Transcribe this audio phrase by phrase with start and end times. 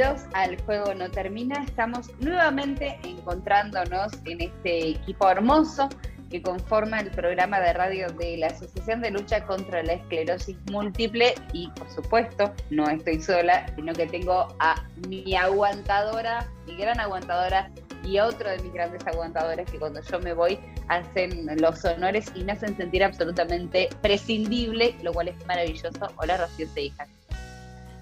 [0.00, 1.62] al Juego No Termina.
[1.62, 5.90] Estamos nuevamente encontrándonos en este equipo hermoso
[6.30, 11.34] que conforma el programa de radio de la Asociación de Lucha contra la Esclerosis Múltiple
[11.52, 17.70] y, por supuesto, no estoy sola, sino que tengo a mi aguantadora, mi gran aguantadora
[18.02, 22.32] y a otro de mis grandes aguantadores que cuando yo me voy hacen los honores
[22.34, 25.90] y me hacen sentir absolutamente prescindible, lo cual es maravilloso.
[26.16, 27.06] Hola, Rocío hija.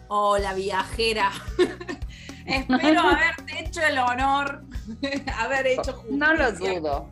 [0.08, 1.30] Hola, viajera.
[2.46, 4.62] Espero haberte hecho el honor,
[5.36, 6.16] haber hecho justicia.
[6.16, 7.10] No lo dudo.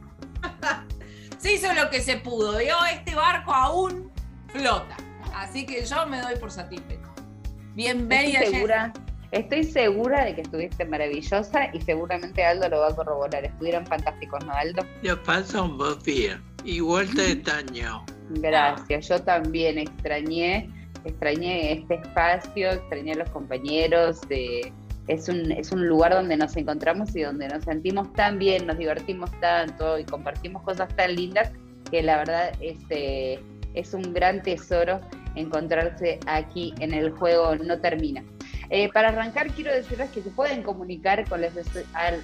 [1.39, 2.61] Se hizo lo que se pudo.
[2.61, 4.11] Yo, este barco aún
[4.49, 4.97] flota.
[5.35, 7.07] Así que yo me doy por satisfecha.
[7.75, 8.41] Bienvenida.
[8.41, 8.93] Estoy segura,
[9.33, 13.45] estoy segura de que estuviste maravillosa y seguramente Aldo lo va a corroborar.
[13.45, 14.83] Estuvieron fantásticos, ¿no, Aldo?
[15.03, 16.43] Ya pasa un buen día.
[16.65, 18.07] Igual te extraño.
[18.31, 20.71] Gracias, yo también extrañé,
[21.07, 24.21] extrañé este espacio, extrañé a los compañeros.
[24.29, 24.73] de-
[25.09, 28.77] es, un, es un lugar donde nos encontramos y donde nos sentimos tan bien, nos
[28.77, 31.53] divertimos tanto y compartimos cosas tan lindas
[31.93, 33.39] que la verdad este,
[33.75, 35.01] es un gran tesoro
[35.37, 38.25] encontrarse aquí en el juego No Termina.
[38.71, 41.49] Eh, para arrancar, quiero decirles que se pueden comunicar con la,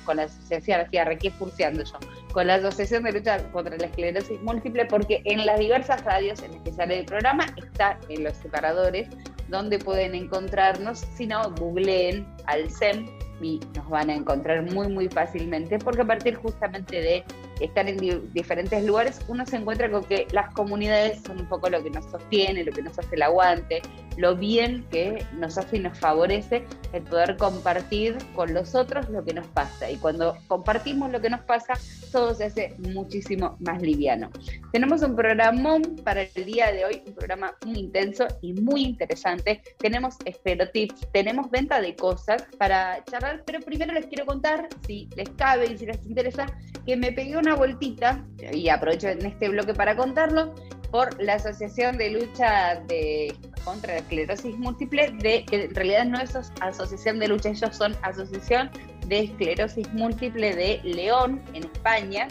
[0.05, 1.99] con la asociación, arranqué furciando yo,
[2.33, 6.53] con la Asociación de Lucha contra la Esclerosis Múltiple, porque en las diversas radios en
[6.53, 9.09] las que el programa está en los separadores,
[9.49, 13.07] donde pueden encontrarnos, si no, googleen al SEM
[13.41, 17.25] y nos van a encontrar muy, muy fácilmente, porque a partir justamente de
[17.61, 21.69] estar en di- diferentes lugares, uno se encuentra con que las comunidades son un poco
[21.69, 23.83] lo que nos sostiene, lo que nos hace el aguante,
[24.17, 29.25] lo bien que nos hace y nos favorece el poder compartir con los otros lo
[29.25, 29.91] que nos pasa.
[29.91, 31.75] Y cuando compartimos lo que nos pasa,
[32.13, 34.31] todo se hace muchísimo más liviano.
[34.73, 39.63] Tenemos un programón para el día de hoy, un programa muy intenso y muy interesante.
[39.79, 45.29] Tenemos estereotips, tenemos venta de cosas para charlar, pero primero les quiero contar, si les
[45.31, 46.47] cabe y si les interesa,
[46.87, 50.55] que me pegué una vueltita, y aprovecho en este bloque para contarlo,
[50.91, 53.35] por la Asociación de Lucha de,
[53.65, 57.75] contra la Esclerosis Múltiple, de, que en realidad no es as- Asociación de Lucha, ellos
[57.75, 58.71] son Asociación
[59.07, 62.29] de Esclerosis Múltiple de León, en España.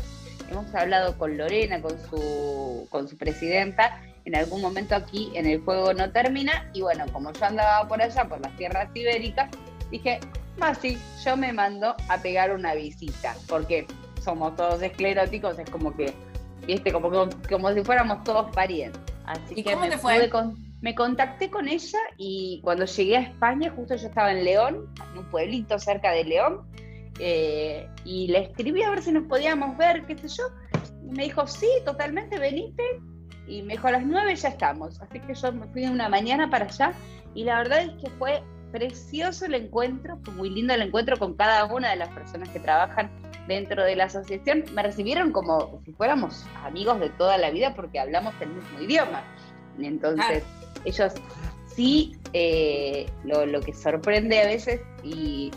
[0.52, 5.62] Hemos hablado con Lorena, con su, con su presidenta, en algún momento aquí en el
[5.62, 9.50] juego no termina, y bueno, como yo andaba por allá, por las tierras ibéricas,
[9.92, 10.20] dije,
[10.58, 13.86] más sí, yo me mando a pegar una visita, porque
[14.22, 16.14] somos todos escleróticos, es como que,
[16.66, 19.02] viste, como, como, como si fuéramos todos parientes.
[19.26, 20.30] Así ¿Y que cómo me, te fue?
[20.30, 24.88] con- me contacté con ella y cuando llegué a España, justo yo estaba en León,
[25.12, 26.62] en un pueblito cerca de León,
[27.20, 30.44] eh, y le escribí a ver si nos podíamos ver, qué sé yo,
[31.08, 32.84] y me dijo, sí, totalmente, venite,
[33.48, 35.00] y me dijo, a las nueve ya estamos.
[35.02, 36.94] Así que yo me fui una mañana para allá,
[37.36, 38.42] y la verdad es que fue
[38.72, 42.60] precioso el encuentro, fue muy lindo el encuentro con cada una de las personas que
[42.60, 43.10] trabajan
[43.48, 44.64] dentro de la asociación.
[44.74, 49.24] Me recibieron como si fuéramos amigos de toda la vida porque hablamos el mismo idioma.
[49.80, 50.44] Entonces,
[50.86, 51.14] ellos
[51.68, 55.52] sí, eh, lo, lo que sorprende a veces y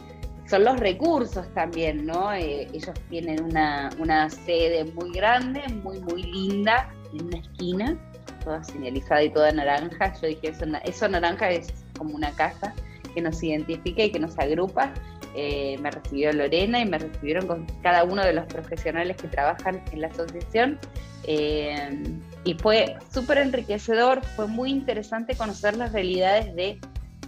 [0.46, 2.32] son los recursos también, ¿no?
[2.32, 7.96] Eh, ellos tienen una, una sede muy grande, muy, muy linda, en una esquina,
[8.44, 10.12] toda señalizada y toda naranja.
[10.20, 10.52] Yo dije,
[10.84, 12.75] eso naranja es como una casa
[13.14, 14.93] que nos identifica y que nos agrupa.
[15.37, 19.82] Eh, me recibió Lorena y me recibieron con cada uno de los profesionales que trabajan
[19.93, 20.78] en la asociación.
[21.26, 22.02] Eh,
[22.44, 26.78] y fue súper enriquecedor, fue muy interesante conocer las realidades de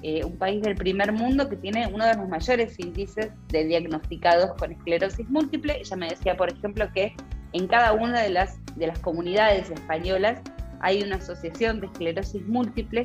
[0.03, 4.53] eh, un país del primer mundo que tiene uno de los mayores índices de diagnosticados
[4.59, 5.79] con esclerosis múltiple.
[5.81, 7.15] Ella me decía, por ejemplo, que
[7.53, 10.43] en cada una de las, de las comunidades españolas
[10.81, 13.03] hay una asociación de esclerosis múltiple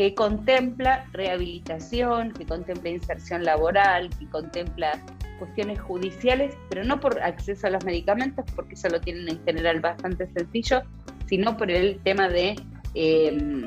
[0.00, 4.98] que contempla rehabilitación, que contempla inserción laboral, que contempla
[5.38, 9.80] cuestiones judiciales, pero no por acceso a los medicamentos, porque eso lo tienen en general
[9.80, 10.80] bastante sencillo,
[11.26, 12.56] sino por el tema de,
[12.94, 13.62] em,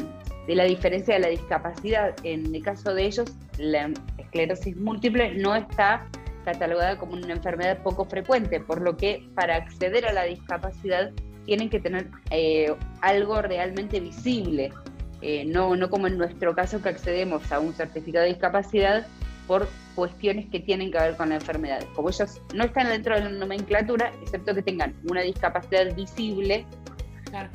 [0.47, 2.15] de la diferencia de la discapacidad.
[2.23, 6.03] En el caso de ellos, la esclerosis múltiple no está
[6.45, 11.11] catalogada como una enfermedad poco frecuente, por lo que para acceder a la discapacidad
[11.45, 14.71] tienen que tener eh, algo realmente visible,
[15.23, 19.07] eh, no, no como en nuestro caso que accedemos a un certificado de discapacidad
[19.47, 21.81] por cuestiones que tienen que ver con la enfermedad.
[21.95, 26.65] Como ellos no están dentro de la nomenclatura, excepto que tengan una discapacidad visible,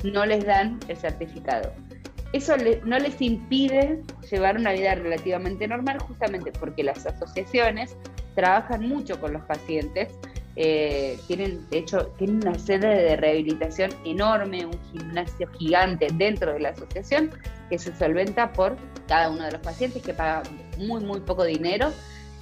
[0.03, 1.71] no les dan el certificado.
[2.33, 2.55] Eso
[2.85, 7.95] no les impide llevar una vida relativamente normal justamente porque las asociaciones
[8.35, 10.09] trabajan mucho con los pacientes,
[10.61, 16.59] eh, tienen, de hecho, tienen una sede de rehabilitación enorme, un gimnasio gigante dentro de
[16.59, 17.31] la asociación
[17.69, 18.75] que se solventa por
[19.07, 20.43] cada uno de los pacientes que paga
[20.77, 21.93] muy, muy poco dinero.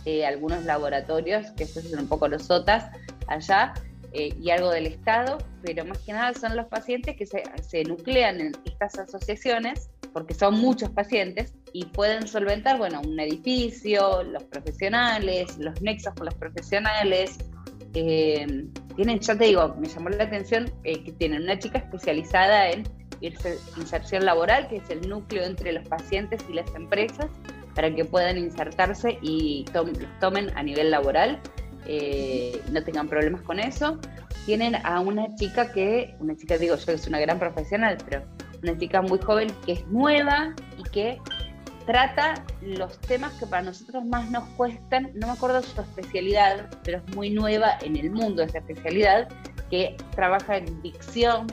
[0.05, 2.85] Eh, algunos laboratorios, que esos son un poco los SOTAS
[3.27, 3.75] allá,
[4.13, 7.83] eh, y algo del Estado, pero más que nada son los pacientes que se, se,
[7.83, 14.43] nuclean en estas asociaciones, porque son muchos pacientes, y pueden solventar, bueno, un edificio, los
[14.45, 17.37] profesionales, los nexos con los profesionales.
[17.99, 22.83] Eh, tienen, ya te digo, me llamó la atención que tienen una chica especializada en
[23.75, 27.25] inserción laboral, que es el núcleo entre los pacientes y las empresas,
[27.73, 29.89] para que puedan insertarse y los
[30.19, 31.39] tomen a nivel laboral,
[31.87, 33.99] eh, no tengan problemas con eso.
[34.45, 38.23] Tienen a una chica que, una chica digo yo es una gran profesional, pero
[38.61, 41.17] una chica muy joven que es nueva y que
[41.87, 46.97] trata los temas que para nosotros más nos cuestan, no me acuerdo su especialidad, pero
[46.99, 49.29] es muy nueva en el mundo esa especialidad,
[49.71, 51.47] que trabaja en dicción,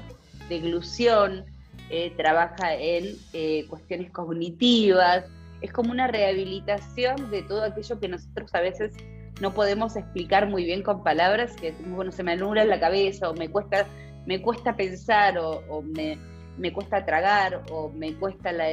[0.49, 1.45] deglución,
[1.89, 5.25] eh, trabaja en eh, cuestiones cognitivas,
[5.61, 8.93] es como una rehabilitación de todo aquello que nosotros a veces
[9.41, 13.35] no podemos explicar muy bien con palabras, que bueno, se me anula la cabeza o
[13.35, 13.87] me cuesta,
[14.27, 16.19] me cuesta pensar o, me,
[16.59, 18.67] me, cuesta tragar o me cuesta la,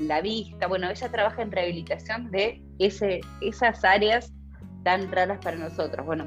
[0.00, 0.66] la, vista.
[0.66, 4.32] Bueno, ella trabaja en rehabilitación de ese, esas áreas
[4.84, 6.04] tan raras para nosotros.
[6.06, 6.26] Bueno,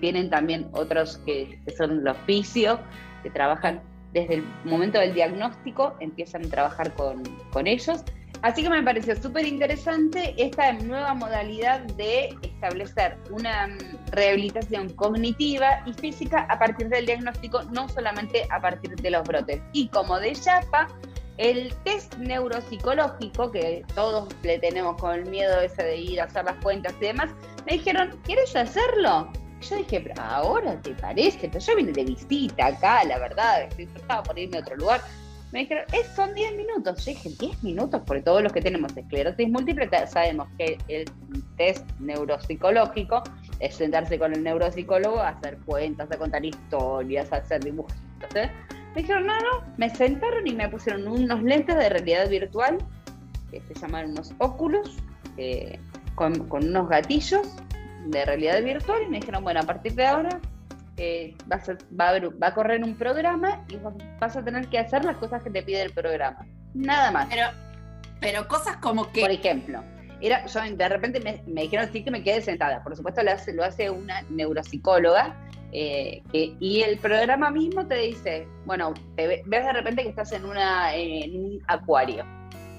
[0.00, 2.78] tienen también otros que, son los fisios,
[3.22, 3.80] que trabajan
[4.12, 7.22] desde el momento del diagnóstico empiezan a trabajar con,
[7.66, 8.04] ellos.
[8.42, 15.82] Así que me pareció súper interesante esta nueva modalidad de establecer una mm, rehabilitación cognitiva
[15.86, 19.62] y física a partir del diagnóstico, no solamente a partir de los brotes.
[19.72, 20.88] Y como de Yapa,
[21.38, 26.44] el test neuropsicológico, que todos le tenemos con el miedo ese de ir a hacer
[26.44, 27.30] las cuentas y demás,
[27.64, 29.30] me dijeron, ¿quieres hacerlo?
[29.62, 33.88] yo dije, pero ahora te parece, pero yo vine de visita acá, la verdad, estoy
[33.94, 35.00] estaba por irme a otro lugar.
[35.52, 37.04] Me dijeron, es, son 10 minutos.
[37.04, 41.04] Yo dije, 10 minutos, porque todos los que tenemos esclerosis múltiple sabemos que el
[41.58, 43.22] test neuropsicológico
[43.60, 48.34] es sentarse con el neuropsicólogo a hacer cuentas, a contar historias, a hacer dibujitos.
[48.34, 48.50] ¿eh?
[48.94, 52.78] Me dijeron, no, no, me sentaron y me pusieron unos lentes de realidad virtual,
[53.50, 54.96] que se llaman unos óculos,
[55.36, 55.78] eh,
[56.14, 57.46] con, con unos gatillos
[58.06, 60.40] de realidad virtual y me dijeron, bueno, a partir de ahora
[60.96, 63.78] eh, vas va, a, va a correr un programa y
[64.20, 66.46] vas a tener que hacer las cosas que te pide el programa.
[66.74, 67.28] Nada más.
[67.28, 67.46] Pero,
[68.20, 69.20] pero cosas como que...
[69.20, 69.82] Por ejemplo,
[70.20, 72.82] era, yo de repente me, dijeron sí que me quede sentada.
[72.82, 75.36] Por supuesto lo hace, lo hace una neuropsicóloga
[75.72, 80.44] eh, y el programa mismo te dice, bueno, te ves de repente que estás en,
[80.44, 82.24] una, en un acuario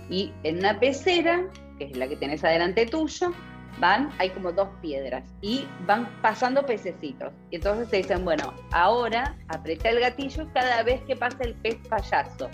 [0.09, 1.43] y en una pecera,
[1.79, 3.31] que es la que tenés adelante tuyo,
[3.79, 7.31] van, hay como dos piedras y van pasando pececitos.
[7.51, 11.77] Y entonces te dicen, bueno, ahora aprieta el gatillo cada vez que pasa el pez
[11.89, 12.49] payaso.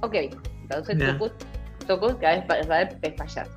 [0.00, 0.14] Ok,
[0.62, 0.98] entonces
[1.86, 3.56] tocó cada vez pasa el pez payaso.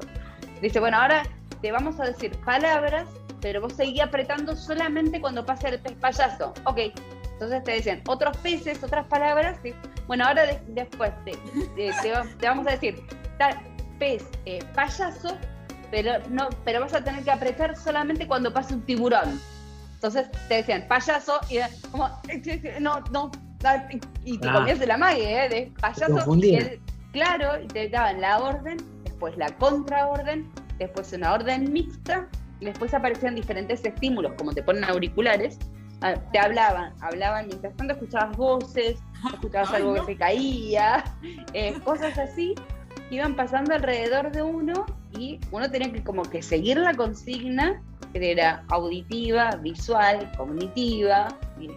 [0.61, 1.23] Dice, bueno, ahora
[1.61, 3.07] te vamos a decir palabras,
[3.41, 6.53] pero vos seguís apretando solamente cuando pasa el pez payaso.
[6.65, 6.79] Ok,
[7.33, 9.57] entonces te dicen otros peces, otras palabras.
[10.07, 11.31] Bueno, ahora después te,
[11.75, 13.01] te, vamos a decir
[13.37, 13.57] tal,
[13.97, 15.37] pez eh, payaso
[15.91, 19.39] pero no, pero vas a tener que apretar solamente cuando pase un tiburón.
[19.95, 21.59] Entonces te decían payaso y
[21.91, 22.09] como
[22.79, 23.31] no, no,
[24.23, 24.53] y te ah.
[24.53, 25.49] comías de la mague, ¿eh?
[25.49, 26.35] de payaso.
[26.35, 26.79] Y
[27.11, 32.27] claro, y te daban la orden, después la contraorden, después una orden mixta,
[32.59, 35.57] y después aparecían diferentes estímulos, como te ponen auriculares,
[36.01, 38.99] ah, te hablaban, hablaban mientras tanto escuchabas voces,
[39.33, 41.03] escuchabas algo que se caía,
[41.53, 42.55] eh, cosas así,
[43.11, 44.85] iban pasando alrededor de uno
[45.17, 47.81] y uno tenía que como que seguir la consigna
[48.13, 51.27] que era auditiva, visual, cognitiva.
[51.59, 51.69] Y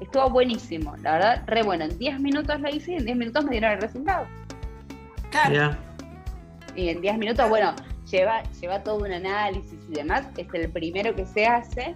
[0.00, 1.84] estuvo buenísimo, la verdad, re bueno.
[1.84, 4.26] En 10 minutos la hice y en 10 minutos me dieron el resultado.
[5.30, 5.76] Claro.
[6.76, 7.74] Y en 10 minutos, bueno,
[8.10, 10.26] lleva, lleva todo un análisis y demás.
[10.36, 11.94] Es el primero que se hace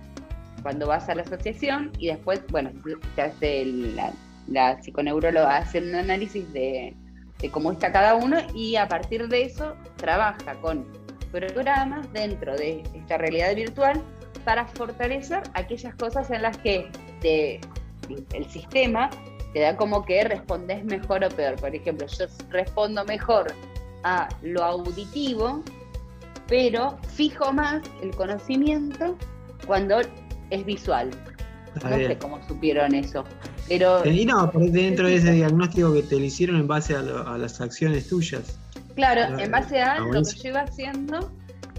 [0.63, 2.71] cuando vas a la asociación y después, bueno,
[3.15, 4.13] se hace la,
[4.49, 6.95] la psiconeuróloga hace un análisis de,
[7.41, 10.87] de cómo está cada uno y a partir de eso trabaja con
[11.31, 14.03] programas dentro de esta realidad virtual
[14.45, 16.91] para fortalecer aquellas cosas en las que
[17.23, 19.11] el sistema
[19.53, 21.57] te da como que respondes mejor o peor.
[21.57, 23.53] Por ejemplo, yo respondo mejor
[24.05, 25.63] a lo auditivo,
[26.47, 29.17] pero fijo más el conocimiento
[29.67, 30.01] cuando
[30.51, 31.11] es visual.
[31.83, 33.25] no sé cómo supieron eso.
[33.69, 37.61] Pero, y no, dentro de ese diagnóstico que te lo hicieron en base a, las
[37.61, 38.59] acciones tuyas.
[38.95, 41.31] Claro, en base a lo que yo iba haciendo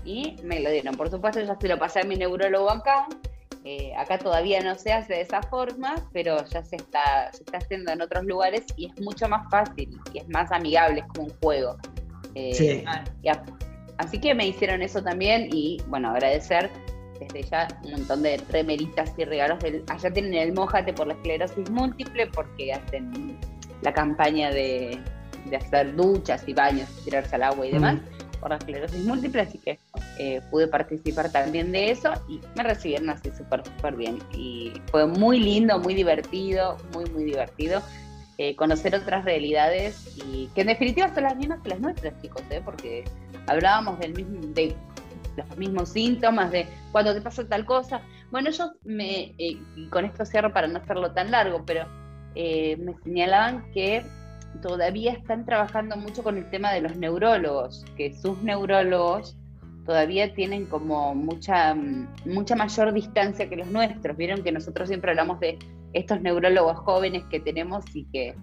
[0.06, 0.96] y me lo dieron.
[0.96, 3.08] Por supuesto, ya se lo pasé a mi neurólogo acá.
[3.66, 7.58] Eh, acá todavía no se hace de esa forma, pero ya se está, se está
[7.58, 11.28] haciendo en otros lugares y es mucho más fácil y es más amigable, es como
[11.28, 11.78] un juego.
[12.36, 12.84] Eh, sí.
[13.98, 16.72] así que me hicieron eso también y bueno, agradecer
[17.20, 19.60] desde ya un montón de remeritas y regalos.
[19.88, 23.38] allá tienen el Mójate por la esclerosis múltiple porque hacen
[23.82, 25.00] la campaña de,
[25.56, 27.98] hacer duchas y baños, tirarse al agua y demás
[28.40, 29.80] por la esclerosis múltiple, así que
[30.18, 34.20] eh, pude participar también de eso y me recibieron así súper, súper bien.
[34.34, 37.82] Y fue muy lindo, muy divertido, muy, muy divertido.
[38.38, 42.42] Eh, conocer otras realidades y que en definitiva son las mismas que las nuestras, chicos,
[42.50, 42.62] ¿eh?
[42.64, 43.04] porque
[43.48, 44.74] hablábamos del mismo, de
[45.40, 48.02] los mismos síntomas, de cuando te pasa tal cosa.
[48.32, 49.58] Bueno, ellos me, eh,
[49.90, 51.86] con esto cierro para no hacerlo tan largo, pero
[52.36, 54.04] eh, me señalaban que
[54.62, 59.38] todavía están trabajando mucho con el tema de los neurólogos, que sus neurólogos
[59.86, 61.76] todavía tienen como mucha,
[62.26, 64.16] mucha mayor distancia que los nuestros.
[64.18, 65.58] Vieron que nosotros siempre hablamos de
[65.94, 68.36] estos neurólogos jóvenes que tenemos y que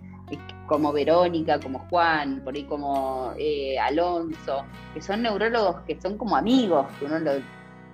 [0.66, 4.64] como Verónica, como Juan, por ahí como eh, Alonso,
[4.94, 7.18] que son neurólogos que son como amigos, que uno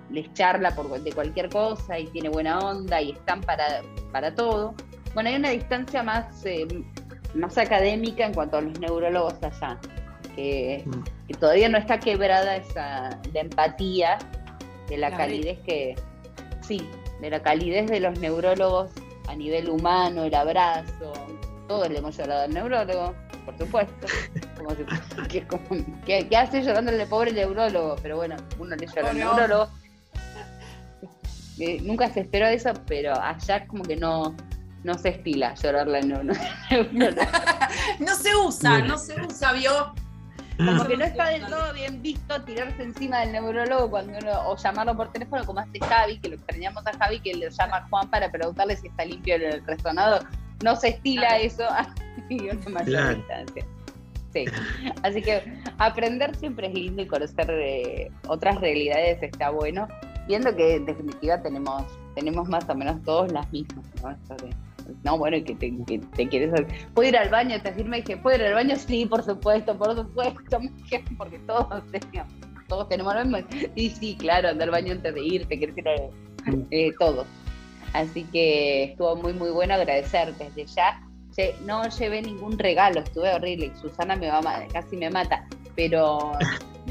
[0.09, 4.73] les charla por, de cualquier cosa y tiene buena onda y están para, para todo.
[5.13, 6.67] Bueno, hay una distancia más, eh,
[7.35, 9.79] más académica en cuanto a los neurólogos allá,
[10.35, 11.33] que, mm.
[11.39, 14.17] todavía no está quebrada esa de empatía,
[14.89, 15.95] de la, calidez que,
[16.61, 16.87] sí,
[17.21, 18.91] de la calidez de los neurólogos
[19.27, 21.13] a nivel humano, el abrazo,
[21.73, 23.15] todos le hemos llorado al neurólogo,
[23.45, 24.07] por supuesto.
[26.05, 27.95] ¿qué, hace llorando el pobre neurólogo?
[28.03, 29.69] Pero bueno, uno le llora al neurólogo.
[31.57, 34.35] Eh, nunca se esperó eso, pero allá como que no,
[34.83, 36.39] no se estila llorarle al neurólogo.
[37.99, 39.95] no se usa, no se usa, vio.
[40.57, 44.55] Como que no está del todo bien visto tirarse encima del neurólogo cuando uno, o
[44.55, 47.87] llamarlo por teléfono como hace Javi, que lo extrañamos a Javi, que le llama a
[47.89, 50.27] Juan para preguntarle si está limpio el resonador
[50.63, 51.63] no se estila eso
[52.29, 53.65] y una mayor distancia.
[54.33, 54.45] Sí.
[55.03, 55.43] Así que
[55.77, 59.87] aprender siempre es lindo y conocer eh, otras realidades está bueno,
[60.27, 61.83] viendo que en definitiva tenemos,
[62.15, 64.17] tenemos más o menos todos las mismas, ¿no?
[65.03, 66.51] no, bueno, que te, que te quieres.
[66.95, 67.61] ¿Puedo ir al baño?
[67.61, 68.75] Te afirmé que ¿puedo ir al baño?
[68.75, 70.59] Sí, por supuesto, por supuesto,
[71.17, 72.33] porque todos tenemos,
[72.67, 73.47] todos tenemos lo mismo.
[73.75, 75.93] Y sí, claro, andar al baño antes de ir, te quieres ir a,
[76.71, 77.27] eh, todos.
[77.93, 81.01] Así que estuvo muy, muy bueno agradecer desde ya.
[81.65, 83.71] No llevé ningún regalo, estuve horrible.
[83.81, 86.33] Susana me va casi me mata, pero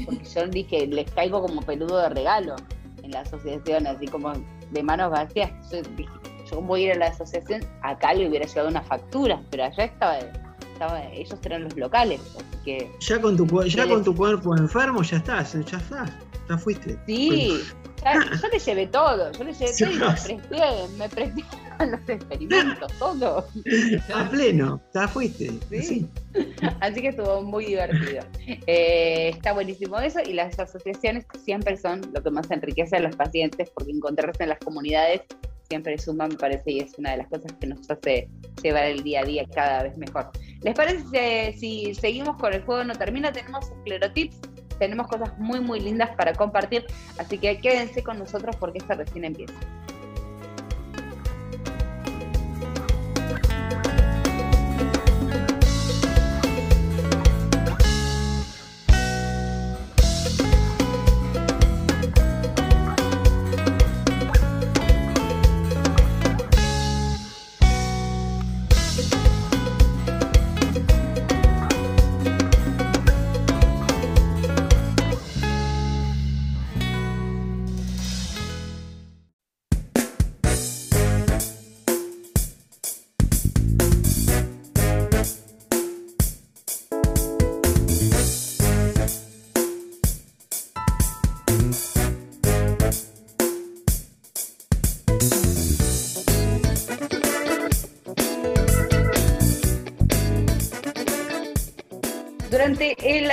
[0.05, 2.55] porque yo dije, les caigo como peludo de regalo
[3.03, 4.33] en la asociación, así como
[4.71, 5.51] de manos vacías.
[5.71, 6.11] Yo dije,
[6.49, 9.85] yo voy a ir a la asociación, acá le hubiera llevado una factura, pero allá
[9.85, 10.17] estaba,
[10.73, 12.91] estaba ellos eran los locales, así que...
[12.99, 16.11] Ya con tu, ya con tu cuerpo enfermo ya estás, ya estás,
[16.49, 16.97] ya fuiste.
[17.05, 17.61] Sí,
[18.41, 21.43] yo le llevé todo, yo le llevé todo y me presté, me presté
[21.79, 23.47] a los experimentos, todo.
[24.13, 25.51] A pleno, ya fuiste.
[25.69, 26.07] Sí.
[26.79, 28.23] Así que estuvo muy divertido.
[28.67, 33.15] Eh, está buenísimo eso y las asociaciones siempre son lo que más enriquece a los
[33.15, 35.21] pacientes porque encontrarse en las comunidades
[35.73, 38.29] siempre suma, me parece, y es una de las cosas que nos hace
[38.61, 40.29] llevar el día a día cada vez mejor.
[40.61, 43.31] ¿Les parece si seguimos con el juego no termina?
[43.31, 44.37] Tenemos esclerotips
[44.77, 46.85] tenemos cosas muy, muy lindas para compartir,
[47.17, 49.53] así que quédense con nosotros porque esta recién empieza.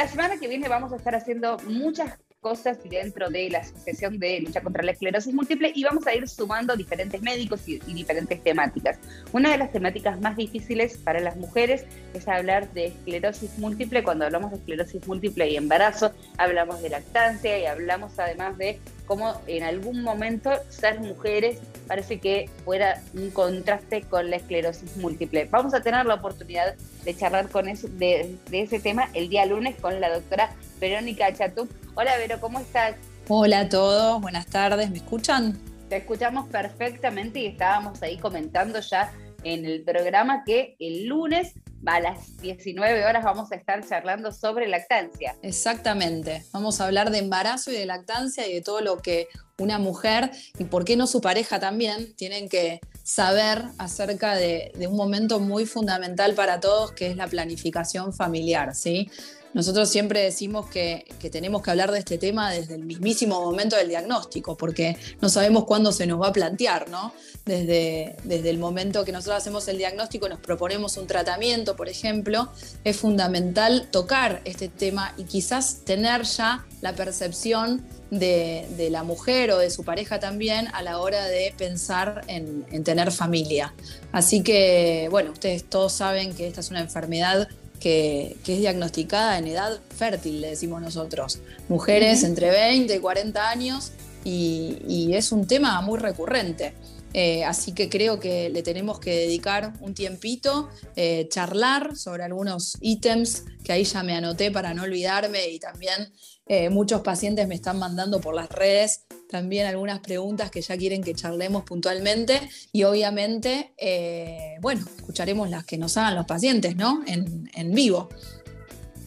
[0.00, 4.40] La semana que viene vamos a estar haciendo muchas cosas dentro de la Asociación de
[4.40, 8.99] Lucha contra la Esclerosis Múltiple y vamos a ir sumando diferentes médicos y, diferentes temáticas.
[9.35, 14.02] Una de las temáticas más difíciles para las mujeres es hablar de esclerosis múltiple.
[14.02, 18.80] Cuando hablamos de esclerosis múltiple y embarazo, hablamos de lactancia y hablamos además de
[19.11, 25.47] cómo en algún momento ser mujeres parece que fuera un contraste con la esclerosis múltiple.
[25.47, 29.75] Vamos a tener la oportunidad de charlar con de, de ese tema el día lunes
[29.81, 31.69] con la doctora Verónica Chatú.
[31.97, 32.95] Hola Vero, ¿cómo estás?
[33.26, 35.59] Hola a todos, buenas tardes, ¿me escuchan?
[35.88, 39.12] Te escuchamos perfectamente y estábamos ahí comentando ya
[39.43, 41.55] en el programa que el lunes
[41.87, 45.37] a las 19 horas vamos a estar charlando sobre lactancia.
[45.42, 49.78] Exactamente, vamos a hablar de embarazo y de lactancia y de todo lo que una
[49.78, 54.96] mujer y por qué no su pareja también tienen que saber acerca de, de un
[54.96, 59.10] momento muy fundamental para todos que es la planificación familiar, ¿sí?
[59.52, 63.88] Nosotros siempre decimos que, tenemos que hablar de este tema desde el mismísimo momento del
[63.88, 67.12] diagnóstico, porque no sabemos cuándo se nos va a plantear, ¿no?
[67.45, 72.49] Desde, desde el momento que nosotros hacemos el diagnóstico, nos proponemos un tratamiento, por ejemplo,
[72.85, 79.59] es fundamental tocar este tema y quizás tener ya la percepción de, la mujer o
[79.59, 83.73] de su pareja también a la hora de pensar en, en tener familia.
[84.12, 87.49] Así que, bueno, ustedes todos saben que esta es una enfermedad
[87.80, 91.40] que, es diagnosticada en edad fértil, le decimos nosotros.
[91.68, 93.92] Mujeres entre 20 y 40 años
[94.25, 96.75] y, es un tema muy recurrente.
[97.12, 102.78] Eh, así que creo que le tenemos que dedicar un tiempito, eh, charlar sobre algunos
[102.80, 106.12] ítems que ahí ya me anoté para no olvidarme y también
[106.52, 111.01] eh, muchos pacientes me están mandando por las redes también algunas preguntas que ya quieren
[111.01, 112.40] que charlemos puntualmente
[112.72, 117.05] y obviamente, eh, bueno, escucharemos las que nos hagan los pacientes, ¿no?
[117.07, 118.09] En, vivo.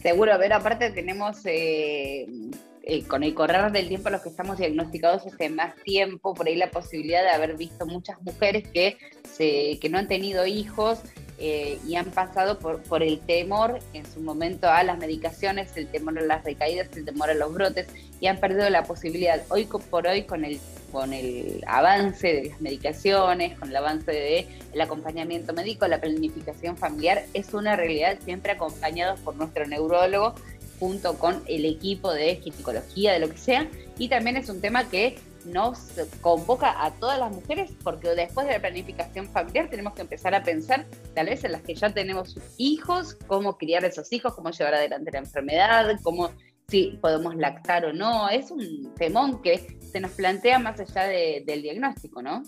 [0.00, 1.36] Seguro, ver, aparte tenemos...
[1.44, 2.26] Eh,
[3.08, 6.70] con el correr del tiempo los que estamos diagnosticados hace más tiempo, por ahí la
[6.70, 8.98] posibilidad de haber visto muchas mujeres que,
[9.30, 11.00] se, que no han tenido hijos
[11.38, 15.88] eh, y han pasado por, por el temor en su momento a las medicaciones, el
[15.88, 17.88] temor a las recaídas, el temor a los brotes
[18.20, 20.60] y han perdido la posibilidad hoy por hoy con el,
[20.92, 26.76] con el avance de las medicaciones, con el avance del el acompañamiento médico, la planificación
[26.76, 30.34] familiar es una realidad siempre acompañados por nuestro neurólogo
[30.84, 34.86] junto con el equipo de ginecología, de lo que sea, y también es un tema
[34.90, 35.78] que nos
[36.20, 40.42] convoca a todas las mujeres porque después de la planificación familiar tenemos que empezar a
[40.42, 44.50] pensar tal vez en las que ya tenemos hijos, cómo criar a esos hijos, cómo
[44.50, 46.32] llevar adelante la enfermedad, cómo
[46.68, 48.28] si podemos lactar o no.
[48.28, 52.42] Es un temón que se nos plantea más allá del diagnóstico, ¿no?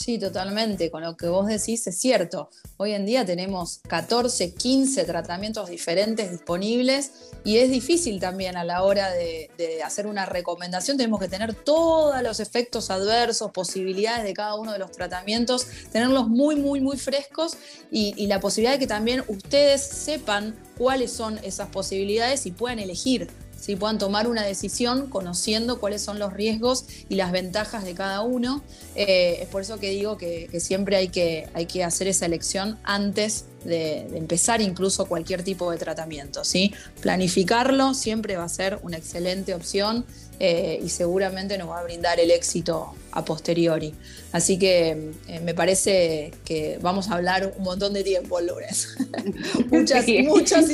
[0.00, 0.92] Sí, totalmente.
[0.92, 2.50] Con lo que vos decís es cierto.
[2.76, 7.10] Hoy en día tenemos 14, 15 tratamientos diferentes disponibles
[7.44, 9.50] y es difícil también a la hora de,
[9.84, 10.96] hacer una recomendación.
[10.96, 16.28] Tenemos que tener todos los efectos adversos, posibilidades de cada uno de los tratamientos, tenerlos
[16.28, 17.56] muy, muy, muy frescos
[17.90, 22.78] y, y la posibilidad de que también ustedes sepan cuáles son esas posibilidades y puedan
[22.78, 23.28] elegir
[23.58, 28.22] si puedan tomar una decisión conociendo cuáles son los riesgos y las ventajas de cada
[28.22, 28.62] uno.
[28.94, 32.78] Eh, es por eso que digo que, siempre hay que, hay que, hacer esa elección
[32.84, 36.44] antes de, empezar incluso cualquier tipo de tratamiento.
[36.44, 36.72] ¿sí?
[37.00, 40.06] Planificarlo siempre va a ser una excelente opción
[40.38, 43.92] eh, y seguramente nos va a brindar el éxito a posteriori.
[44.30, 48.94] Así que eh, me parece que vamos a hablar un montón de tiempo el lunes.
[49.70, 50.70] muchas, muchos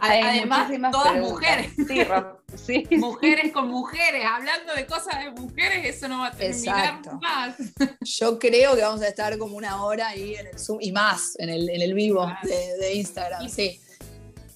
[0.00, 1.72] Además, todas mujeres.
[2.90, 7.56] Mujeres con mujeres, hablando de cosas de mujeres, eso no va a terminar más.
[8.00, 11.36] Yo creo que vamos a estar como una hora ahí en el Zoom y más
[11.38, 13.80] en el, en el vivo de, Instagram, sí.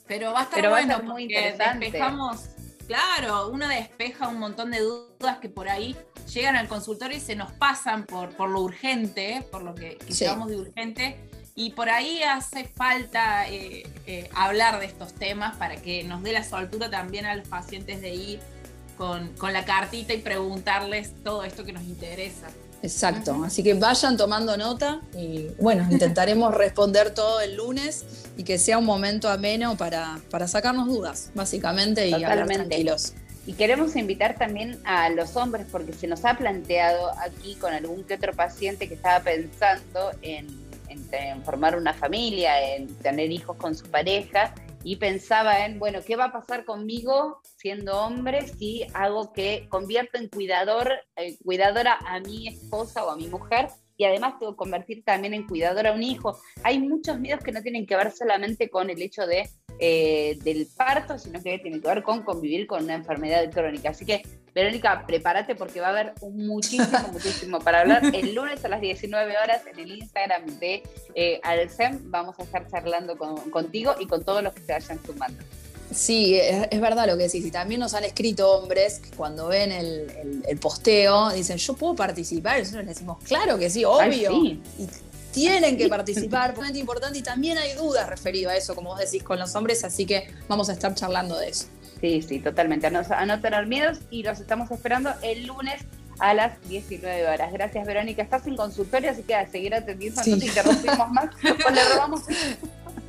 [0.06, 1.86] Pero va a estar bueno muy interesante.
[1.86, 2.40] despejamos,
[2.86, 5.96] claro, uno despeja un montón de dudas que por ahí
[6.32, 10.12] llegan al consultorio y se nos pasan por, por lo urgente, por lo que, que
[10.12, 11.16] de urgente
[11.56, 16.32] y por ahí hace falta eh, eh, hablar de estos temas para que nos dé
[16.32, 18.40] la soltura también a los pacientes de ir
[18.98, 22.48] con, la cartita y preguntarles todo esto que nos interesa.
[22.82, 28.04] Exacto, así que vayan tomando nota y bueno, intentaremos responder todo el lunes
[28.36, 33.14] y que sea un momento ameno para, para sacarnos dudas, básicamente, y hablar tranquilos.
[33.46, 38.02] Y queremos invitar también a los hombres, porque se nos ha planteado aquí con algún
[38.04, 40.63] que otro paciente que estaba pensando en
[41.12, 46.14] en, formar una familia, en tener hijos con su pareja, y pensaba en, bueno, ¿qué
[46.14, 52.20] va a pasar conmigo siendo hombre si hago que convierto en cuidador, eh, cuidadora a
[52.20, 53.68] mi esposa o a mi mujer?
[53.96, 56.38] Y además tengo que convertir también en cuidadora a un hijo.
[56.64, 60.66] Hay muchos miedos que no tienen que ver solamente con el hecho de eh, del
[60.66, 63.90] parto, sino que tiene que ver con convivir con una enfermedad crónica.
[63.90, 64.22] Así que,
[64.54, 68.02] Verónica, prepárate porque va a haber muchísimo, muchísimo para hablar.
[68.14, 70.82] El lunes a las 19 horas en el Instagram de
[71.14, 75.42] eh, Alcem vamos a estar charlando contigo y con todos los que se vayan sumando.
[75.90, 77.44] Sí, es, verdad lo que decís.
[77.44, 82.58] Y también nos han escrito hombres que cuando ven el, posteo dicen, yo puedo participar.
[82.58, 84.32] Y nosotros les decimos, claro que sí, obvio.
[84.32, 84.60] Y
[85.34, 87.18] tienen que participar, es importante.
[87.18, 89.84] Y también hay dudas referido a eso, como vos decís, con los hombres.
[89.84, 91.66] Así que vamos a estar charlando de eso.
[92.00, 92.86] Sí, sí, totalmente.
[92.86, 95.82] A no, tener miedos y los estamos esperando el lunes
[96.20, 97.52] a las 19 horas.
[97.52, 98.22] Gracias, Verónica.
[98.22, 101.30] Estás en consultorio, así que a seguir atendiendo, no te interrumpimos más
[101.66, 102.22] o le robamos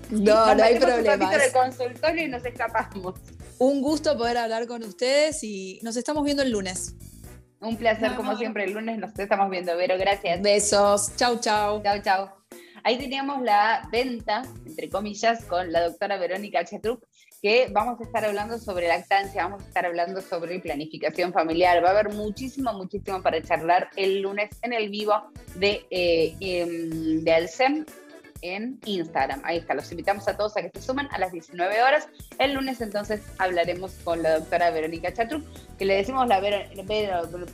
[0.09, 1.37] no, no hay problema.
[1.37, 3.15] de consultorio y nos escapamos.
[3.57, 6.93] Un gusto poder hablar con ustedes y nos estamos viendo el lunes.
[7.65, 10.39] Un placer, como siempre, el lunes nos estamos viendo, Vero, gracias.
[10.39, 11.81] Besos, chau, chau.
[11.81, 12.29] Chau, chau.
[12.83, 17.03] Ahí teníamos la venta, entre comillas, con la doctora Verónica Chetrup,
[17.41, 21.83] que vamos a estar hablando sobre lactancia, vamos a estar hablando sobre planificación familiar.
[21.83, 25.15] Va a haber muchísimo, muchísimo para charlar el lunes en el vivo
[25.55, 27.83] de, eh, em, de Alcem
[28.53, 29.41] en Instagram.
[29.43, 32.07] Ahí está, los invitamos a todos a que se sumen a las 19 horas.
[32.37, 35.43] El lunes entonces hablaremos con la doctora Verónica Chatruc,
[35.77, 36.57] que le decimos la Vero,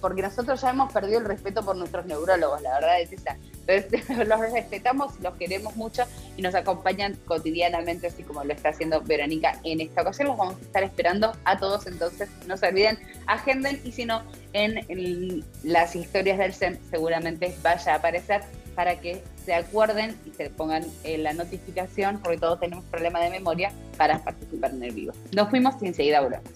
[0.02, 3.38] porque nosotros ya hemos perdido el respeto por nuestros neurólogos, la verdad es esa.
[3.66, 6.04] Entonces los respetamos, los queremos mucho
[6.36, 10.28] y nos acompañan cotidianamente, así como lo está haciendo Verónica en esta ocasión.
[10.28, 14.24] Los vamos a estar esperando a todos, entonces no se olviden, agenden y si no,
[14.54, 18.42] en, en las historias del SEM seguramente vaya a aparecer
[18.76, 23.72] para que se acuerden y se pongan la notificación, porque todos tenemos problemas de memoria,
[23.98, 25.14] para participar en el vivo.
[25.36, 26.50] Nos fuimos y enseguida volvemos.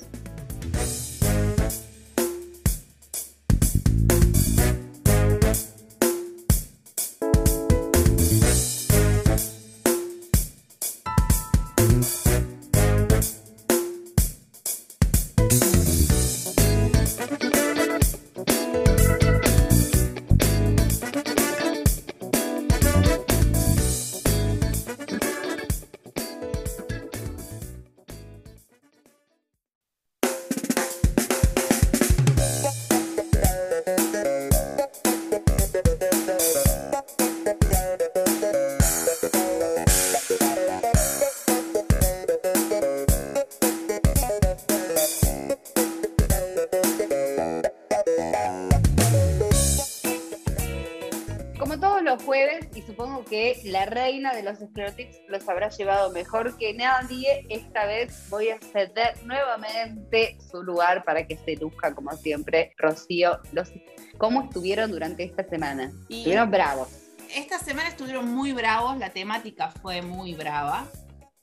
[53.64, 57.46] La reina de los esclerotics los habrá llevado mejor que nadie.
[57.50, 62.74] Esta vez voy a ceder nuevamente su lugar para que se luzca como siempre.
[62.78, 63.72] Rocío, los,
[64.18, 65.92] ¿cómo estuvieron durante esta semana?
[66.10, 66.90] estuvieron bravos.
[67.36, 70.88] Esta semana estuvieron muy bravos, la temática fue muy brava,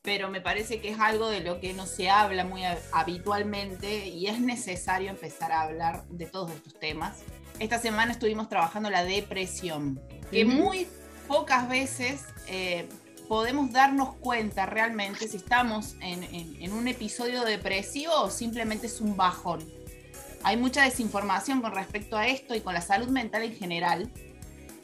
[0.01, 4.29] pero me parece que es algo de lo que no se habla muy habitualmente y
[4.29, 7.25] es necesario empezar a hablar de todos estos temas.
[7.59, 10.87] Esta semana estuvimos trabajando la depresión, que muy
[11.33, 12.87] pocas veces eh,
[13.27, 19.67] podemos darnos cuenta realmente si estamos en, un episodio depresivo o simplemente es un bajón.
[20.43, 24.11] Hay mucha desinformación con respecto a esto y con la salud mental en general.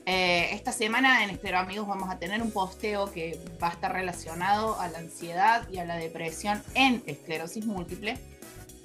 [0.07, 3.93] Eh, esta semana en Estero Amigos vamos a tener un posteo que va a estar
[3.93, 8.17] relacionado a la ansiedad y a la depresión en esclerosis múltiple,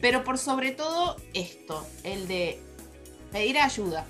[0.01, 2.59] pero por sobre todo esto, el de
[3.31, 4.05] pedir ayuda,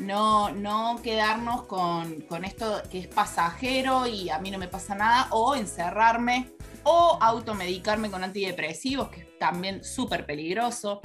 [0.00, 5.28] no, no quedarnos con, esto que es pasajero y a mí no me pasa nada,
[5.30, 6.50] o encerrarme,
[6.84, 11.00] o automedicarme con antidepresivos, que es también súper peligroso.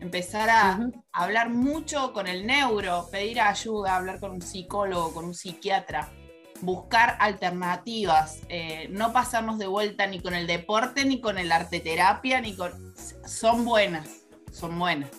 [0.00, 5.34] Empezar a hablar mucho con el neuro, pedir ayuda, hablar con un psicólogo, con un
[5.34, 6.10] psiquiatra,
[6.60, 11.80] buscar alternativas, eh, no pasarnos de vuelta ni con el deporte, ni con el arte
[11.80, 12.94] terapia, ni con...
[13.26, 15.10] Son buenas, son buenas,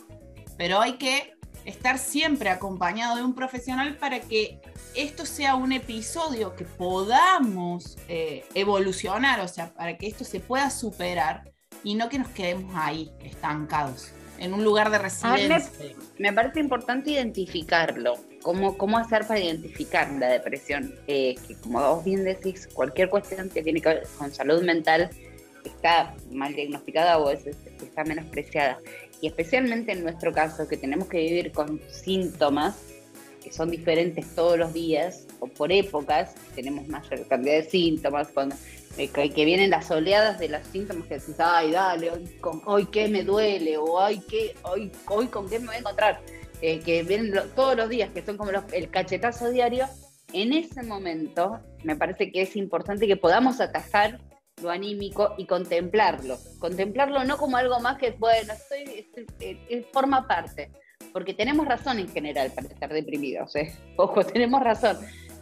[0.57, 1.34] pero hay que
[1.65, 4.59] estar siempre acompañado de un profesional para que
[4.95, 10.69] esto sea un episodio que podamos eh, evolucionar, o sea, para que esto se pueda
[10.69, 11.51] superar
[11.83, 15.71] y no que nos quedemos ahí estancados en un lugar de residencia.
[16.19, 18.15] Me, parece importante identificarlo.
[18.41, 20.93] ¿Cómo, ¿Cómo hacer para identificar la depresión?
[21.07, 25.09] Eh, que como vos bien decís, cualquier cuestión que tiene que ver con salud mental
[25.63, 28.77] está mal diagnosticada o está menospreciada
[29.21, 32.75] y especialmente en nuestro caso, que tenemos que vivir con síntomas
[33.45, 38.55] que son diferentes todos los días o por épocas, tenemos mayor cantidad de síntomas, cuando
[38.97, 42.11] eh, que vienen las oleadas de los síntomas que decís, ay, dale,
[42.65, 46.21] hoy, qué me duele, o hoy, qué, hoy, hoy con qué me voy a encontrar,
[46.61, 49.85] eh, que vienen todos los días, que son como el cachetazo diario,
[50.33, 54.19] en ese momento me parece que es importante que podamos atajar
[54.61, 56.37] lo anímico y contemplarlo.
[56.59, 59.07] Contemplarlo no como algo más que, bueno, estoy,
[59.39, 60.71] eh, forma parte,
[61.11, 63.73] porque tenemos razón en general para estar deprimidos, ¿eh?
[63.97, 64.97] ojo, tenemos razón,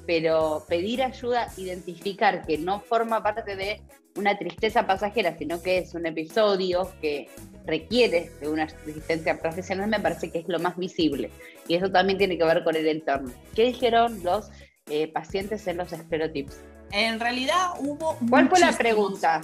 [0.07, 3.81] pero pedir ayuda, identificar que no forma parte de
[4.15, 7.29] una tristeza pasajera, sino que es un episodio que
[7.65, 11.31] requiere de una asistencia profesional, me parece que es lo más visible.
[11.67, 13.31] Y eso también tiene que ver con el entorno.
[13.55, 14.51] ¿Qué dijeron los
[14.87, 16.59] eh, pacientes en los esclerotips?
[16.93, 18.17] En realidad hubo...
[18.29, 19.41] ¿Cuál fue la pregunta?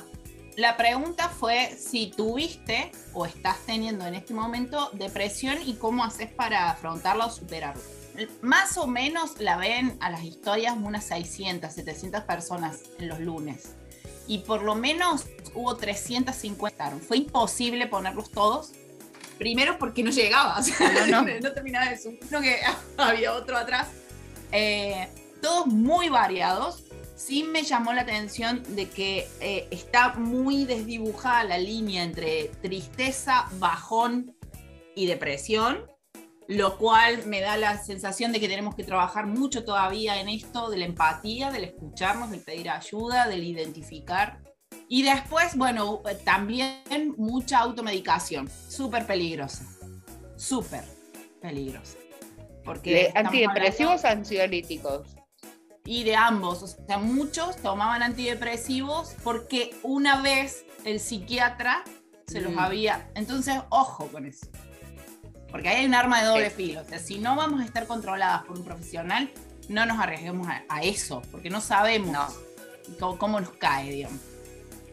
[0.56, 6.30] La pregunta fue si tuviste o estás teniendo en este momento depresión y cómo haces
[6.30, 7.82] para afrontarla o superarla.
[8.42, 13.76] Más o menos la ven a las historias unas 600, 700 personas en los lunes
[14.30, 16.92] y por lo menos hubo 350.
[17.00, 18.72] Fue imposible ponerlos todos.
[19.40, 21.52] Primero porque no llegaba, o sea, no, no.
[21.54, 22.60] terminaba de no que
[22.98, 23.88] había otro atrás.
[24.52, 25.10] Eh,
[25.42, 26.84] todos muy variados.
[27.20, 33.50] Sí me llamó la atención de que eh, está muy desdibujada la línea entre tristeza,
[33.60, 34.34] bajón
[34.96, 35.86] y depresión
[36.50, 40.72] lo cual me da la sensación de que tenemos que trabajar mucho todavía en esto
[40.72, 44.42] de la empatía, del escucharnos, del pedir ayuda, del identificar.
[44.88, 49.64] Y después, bueno, también mucha automedicación, súper peligrosa,
[50.38, 50.84] súper
[51.40, 52.00] peligrosa.
[52.66, 55.19] Porque antidepresivos, ansiolíticos.
[55.90, 61.84] Y de ambos, o sea, muchos tomaban antidepresivos porque una vez el psiquiatra
[62.28, 62.60] se los mm.
[62.60, 63.10] había.
[63.16, 64.46] Entonces, ojo con eso.
[65.50, 66.82] Porque hay un arma de doble filo.
[66.82, 69.32] O sea, si no vamos a estar controladas por un profesional,
[69.68, 72.36] no nos arriesguemos a, eso, porque no sabemos
[73.00, 74.20] cómo, nos cae, digamos.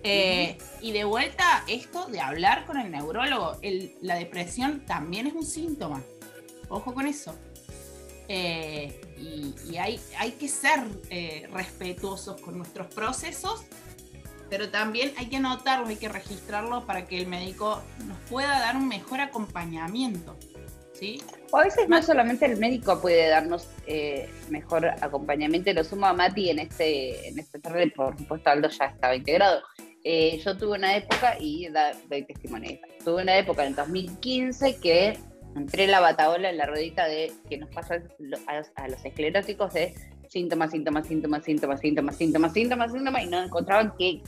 [0.03, 3.59] Eh, y de vuelta, esto de hablar con el neurólogo,
[4.01, 6.03] la depresión también es un síntoma.
[6.71, 7.35] Ojo con eso.
[8.29, 13.65] Eh, y, hay, hay, que ser eh, respetuosos con nuestros procesos,
[14.51, 18.77] pero también hay que anotarlo, hay que registrarlo para que el médico nos pueda dar
[18.77, 20.37] un mejor acompañamiento.
[20.93, 21.23] ¿sí?
[21.51, 26.13] O a veces no solamente el médico puede darnos eh, mejor acompañamiento, lo sumo a
[26.13, 29.63] Mati en este, en este tarde, por supuesto Aldo ya estaba integrado.
[30.05, 34.77] Eh, yo tuve una época, y da, doy testimonio, tuve una época en el 2015
[34.77, 35.19] que
[35.57, 38.03] entré la bataola en la ruedita de que nos pasa
[38.47, 39.95] a, los escleróticos de
[40.29, 44.23] síntomas, síntomas, síntomas, síntomas, síntomas, síntomas, síntomas, síntomas, y no encontraban que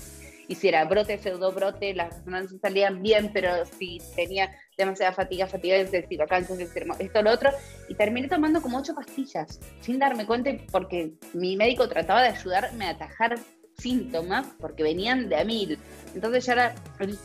[0.48, 6.26] hiciera brote, pseudo brote, las resonancias salían bien, pero si tenía demasiada fatiga, fatiga excesiva,
[6.26, 7.50] cáncer extremo, esto, lo otro,
[7.88, 12.86] y terminé tomando como ocho pastillas, sin darme cuenta, porque mi médico trataba de ayudarme
[12.86, 13.38] a atajar
[13.76, 15.78] síntomas, porque venían de a mil.
[16.14, 16.74] Entonces ya era,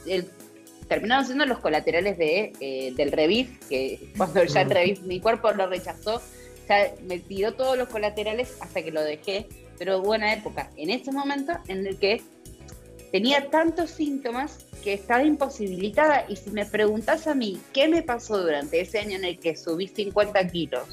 [0.05, 0.25] el,
[0.87, 5.51] terminaron siendo los colaterales de, eh, del Revif, que cuando ya el Revif, mi cuerpo
[5.51, 6.21] lo rechazó,
[6.67, 11.11] ya me tiró todos los colaterales hasta que lo dejé, pero buena época, en ese
[11.11, 12.21] momento en el que
[13.11, 16.25] tenía tantos síntomas que estaba imposibilitada.
[16.27, 19.55] Y si me preguntas a mí qué me pasó durante ese año en el que
[19.55, 20.83] subí 50 kilos,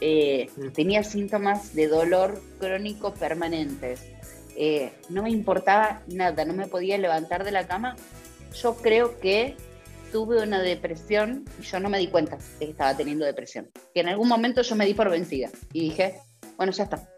[0.00, 4.00] eh, tenía síntomas de dolor crónico permanentes,
[4.56, 7.96] eh, no me importaba nada, no me podía levantar de la cama,
[8.54, 9.56] yo creo que
[10.12, 13.70] tuve una depresión y yo no me di cuenta de que estaba teniendo depresión.
[13.94, 16.20] Que en algún momento yo me di por vencida y dije,
[16.56, 17.08] bueno, ya está,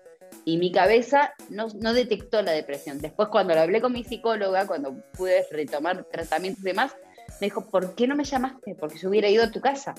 [0.44, 3.00] y mi cabeza no, no, detectó la depresión.
[3.00, 6.96] Después cuando lo hablé con mi psicóloga, cuando pude retomar tratamientos y demás,
[7.40, 8.74] me dijo, ¿por qué no me llamaste?
[8.74, 9.94] Porque yo hubiera ido a tu casa.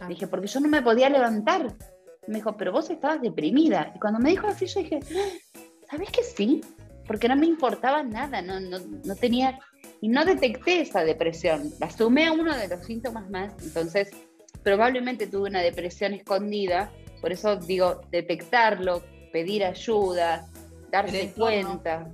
[0.00, 0.08] Ah.
[0.08, 1.74] Dije, porque yo no me podía levantar.
[2.26, 3.92] Me dijo, pero vos estabas deprimida.
[3.94, 5.00] Y cuando me dijo así, yo dije,
[5.90, 6.60] ¿sabes que sí?
[7.06, 9.58] Porque no me importaba nada, no, no, no tenía...
[10.00, 11.72] Y no detecté esa depresión.
[11.80, 13.54] La sumé a uno de los síntomas más.
[13.62, 14.10] Entonces,
[14.62, 16.92] probablemente tuve una depresión escondida.
[17.20, 20.46] Por eso digo, detectarlo, pedir ayuda,
[20.90, 22.10] darse cuenta,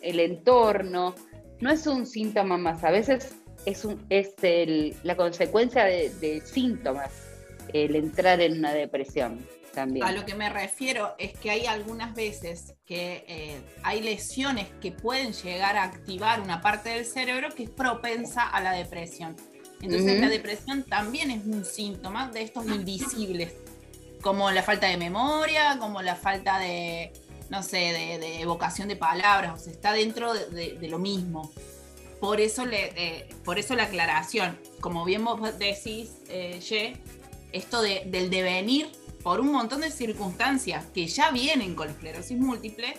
[0.00, 1.14] el entorno,
[1.60, 4.34] no es un síntoma más, a veces es, un, es
[5.02, 7.10] la consecuencia de, síntomas
[7.72, 9.38] el entrar en una depresión.
[9.76, 10.06] También.
[10.06, 14.90] A lo que me refiero es que hay algunas veces que eh, hay lesiones que
[14.90, 19.36] pueden llegar a activar una parte del cerebro que es propensa a la depresión.
[19.82, 23.52] Entonces la depresión también es un síntoma de estos invisibles
[24.22, 27.12] como la falta de memoria, como la falta de,
[27.50, 31.52] no sé, de, evocación de palabras, o sea, está dentro de, lo mismo.
[32.18, 36.96] Por eso, le, por eso la aclaración, como bien vos decís, eh, Ye,
[37.52, 38.90] esto del devenir
[39.26, 42.94] por un montón de circunstancias que ya vienen con la esclerosis múltiple,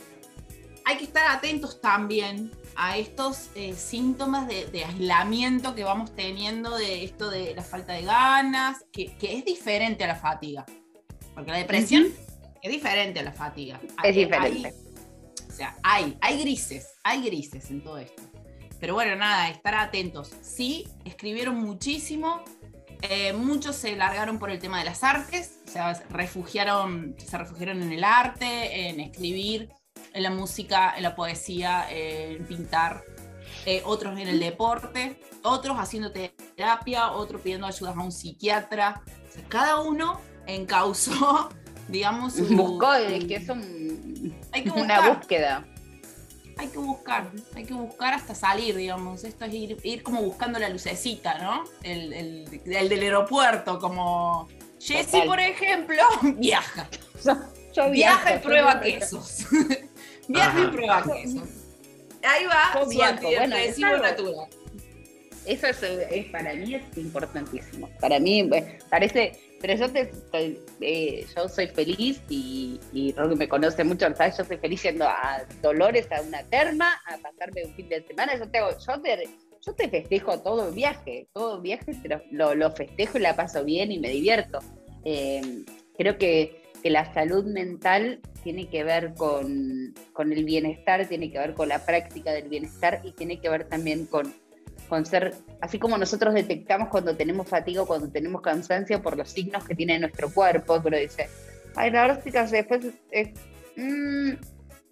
[0.84, 7.06] hay que estar atentos también a estos eh, síntomas de, aislamiento que vamos teniendo, de
[7.06, 10.66] esto de la falta de ganas, que es diferente a la fatiga.
[11.34, 12.08] Porque la depresión
[12.62, 13.80] es diferente a la fatiga.
[14.04, 14.74] Es diferente.
[15.50, 18.22] sea, hay, hay grises, hay grises en todo esto.
[18.82, 20.34] Pero bueno, nada, estar atentos.
[20.42, 22.44] Sí, escribieron muchísimo,
[23.02, 27.82] eh, muchos se largaron por el tema de las artes, o sea, refugiaron, se refugiaron
[27.82, 29.70] en el arte, en escribir,
[30.14, 33.04] en la música, en la poesía, en pintar.
[33.66, 39.02] Eh, otros en el deporte, otros haciendo terapia, otros pidiendo ayuda a un psiquiatra.
[39.50, 41.50] cada uno encausó,
[41.90, 42.46] digamos, su...
[42.56, 43.50] Buscó, es que es
[44.74, 45.66] una búsqueda
[46.58, 49.24] hay que buscar, hay que buscar hasta salir, digamos.
[49.24, 51.64] Esto es ir, como buscando la lucecita, ¿no?
[51.84, 54.48] El, del aeropuerto, como
[54.80, 56.02] Jessy, por ejemplo,
[56.38, 56.90] viaja.
[57.74, 59.46] Yo, viaja y prueba quesos.
[60.28, 61.50] viaja y prueba quesos.
[62.24, 64.48] Ahí va su bueno, natural.
[65.48, 67.90] Eso es, para mí es importantísimo.
[68.00, 68.50] Para mí
[68.90, 70.12] parece pero yo te,
[70.82, 74.38] eh, yo soy feliz y, y que me conoce mucho, ¿sabes?
[74.38, 78.38] Yo soy feliz yendo a Dolores, a una terma, a pasarme un fin de semana.
[78.38, 79.30] Yo te, yo te,
[79.66, 81.94] yo te festejo todo el viaje, todo viaje
[82.32, 84.60] lo, lo, festejo y la paso bien y me divierto.
[85.06, 85.64] Eh,
[85.98, 91.40] creo que, que, la salud mental tiene que ver con, con el bienestar, tiene que
[91.40, 94.36] ver con la práctica del bienestar y tiene que ver también con
[94.88, 99.64] con ser, así como nosotros detectamos cuando tenemos fatiga, cuando tenemos cansancio por los signos
[99.66, 101.30] que tiene nuestro cuerpo, pero dice,
[101.76, 103.30] ay, la verdad es que después es,
[103.76, 104.32] mm,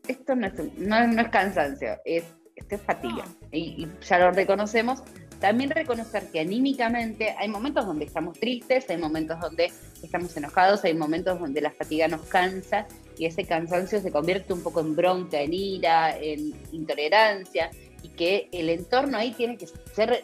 [0.08, 2.24] esto no es, no, es cansancio, es,
[2.56, 3.26] esto es fatiga.
[3.52, 5.04] Y, ya lo reconocemos.
[5.40, 10.94] También reconocer que anímicamente hay momentos donde estamos tristes, hay momentos donde estamos enojados, hay
[10.94, 15.42] momentos donde la fatiga nos cansa y ese cansancio se convierte un poco en bronca,
[15.42, 17.70] en ira, en intolerancia
[18.06, 20.24] y que el entorno ahí tiene que ser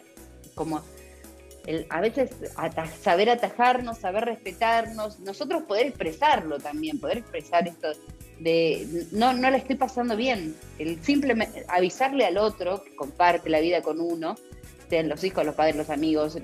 [0.54, 0.82] como
[1.66, 2.30] el, a veces
[3.00, 7.88] saber atajarnos, saber respetarnos, nosotros poder expresarlo también, poder expresar esto
[8.38, 13.60] de no, no le estoy pasando bien, el simplemente avisarle al otro que comparte la
[13.60, 14.36] vida con uno,
[14.88, 16.38] sean los hijos, los padres, los amigos,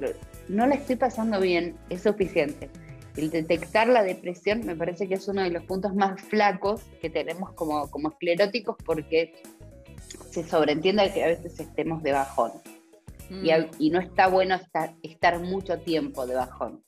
[0.49, 2.69] no le estoy pasando bien, es suficiente.
[3.17, 7.11] El detectar la depresión me parece que es uno de los puntos más flacos que
[7.11, 9.35] tenemos como, como escleróticos porque
[10.43, 12.53] se sobreentiende que a veces estemos de bajón.
[13.31, 13.93] Y, mm.
[13.93, 16.83] no está bueno estar, estar mucho tiempo de bajón.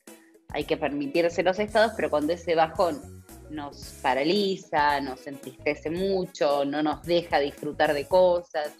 [0.49, 2.99] Hay que permitirse los estados, pero cuando ese bajón
[3.49, 8.73] nos paraliza, nos entristece mucho, no nos deja disfrutar de cosas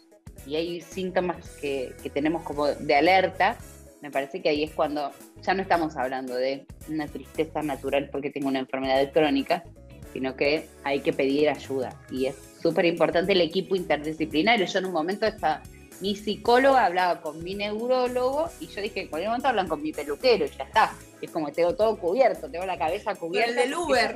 [0.46, 3.58] y hay síntomas que, que, tenemos como de alerta,
[4.02, 8.32] me parece que ahí es cuando ya no estamos hablando de una tristeza natural porque
[8.32, 9.64] tengo una enfermedad crónica,
[10.14, 14.66] sino que hay que pedir ayuda y es súper importante el equipo interdisciplinario.
[14.66, 15.62] Yo en un momento estaba,
[16.00, 19.92] mi psicóloga hablaba con mi neurólogo y yo dije, en cualquier momento hablan con mi
[19.92, 20.94] peluquero y ya está.
[21.22, 23.50] Es como tengo todo cubierto, tengo la cabeza cubierta.
[23.50, 24.16] el del Uber.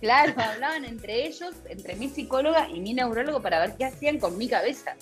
[0.00, 4.36] claro, hablaban entre ellos, entre mi psicóloga y mi neurólogo para ver qué hacían con
[4.38, 4.96] mi cabeza.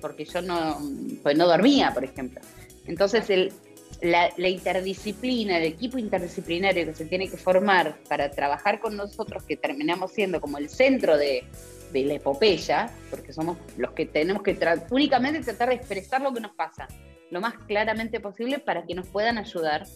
[0.00, 0.78] Porque yo no,
[1.22, 2.40] pues no dormía, por ejemplo.
[2.86, 3.52] Entonces el,
[4.00, 9.56] la, interdisciplina, el equipo interdisciplinario que se tiene que formar para trabajar con nosotros, que
[9.56, 11.44] terminamos siendo como el centro de,
[11.92, 14.56] de la epopeya, porque somos los que tenemos que
[14.90, 16.88] únicamente tratar de expresar lo que nos pasa
[17.30, 19.86] lo más claramente posible para que nos puedan ayudar.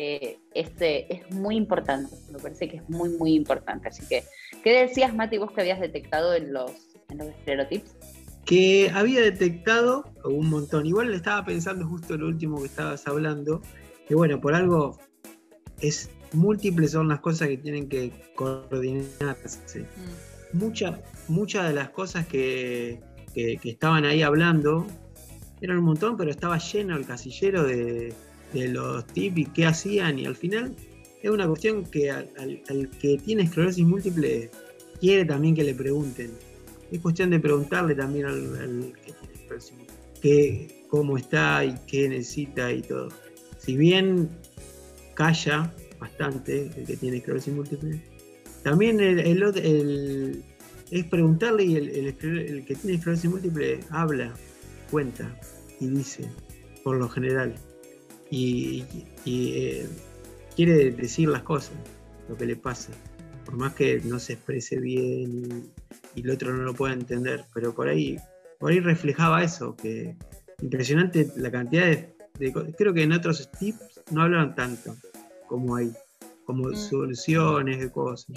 [0.00, 3.88] Eh, este, es muy importante, me parece que es muy, muy importante.
[3.88, 4.22] Así que,
[4.62, 6.70] ¿qué decías, Mati, vos que habías detectado en los,
[7.10, 7.96] en los estereotipos?
[8.48, 10.86] Que había detectado un montón.
[10.86, 13.62] Igual le estaba pensando justo lo último que estabas hablando,
[14.08, 14.98] que bueno, por algo
[15.80, 19.82] es múltiples son las cosas que tienen que coordinarse.
[19.82, 23.00] Mm muchas muchas de las cosas que,
[23.34, 24.84] estaban ahí hablando
[25.60, 28.12] eran un montón, pero estaba lleno el casillero de,
[28.52, 30.74] los tips y qué hacían, y al final
[31.22, 34.50] es una cuestión que al, que tiene esclerosis múltiple
[35.00, 36.32] quiere también que le pregunten.
[36.90, 42.72] Es cuestión de preguntarle también al, que tiene esclerosis múltiple cómo está y qué necesita
[42.72, 43.08] y todo.
[43.58, 44.30] Si bien
[45.14, 48.00] calla bastante el que tiene esclerosis múltiple,
[48.62, 50.44] también el,
[50.90, 54.32] es preguntarle y el, que tiene esclerosis múltiple habla,
[54.90, 55.38] cuenta
[55.80, 56.28] y dice,
[56.82, 57.54] por lo general.
[58.30, 58.84] Y,
[59.26, 59.86] eh,
[60.56, 61.76] quiere decir las cosas,
[62.28, 62.92] lo que le pasa.
[63.44, 65.70] Por más que no se exprese bien
[66.18, 68.16] y, el otro no lo pueda entender, pero por ahí,
[68.58, 70.16] por ahí reflejaba eso, que
[70.60, 72.14] impresionante la cantidad de,
[72.76, 74.96] creo que en otros tips no hablaron tanto
[75.46, 75.92] como ahí
[76.44, 76.76] como mm.
[76.76, 78.34] soluciones de cosas.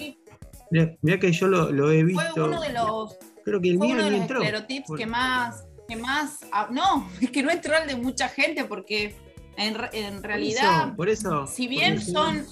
[0.70, 2.22] Mira, que yo lo, he visto.
[2.34, 5.96] Fue uno de los, creo que el mío uno de los estereotipos que más, que
[5.96, 6.40] más.
[6.52, 9.14] Ah, no, es que no entró el de mucha gente porque
[9.56, 10.94] en, realidad.
[10.94, 12.44] Por eso, si bien son.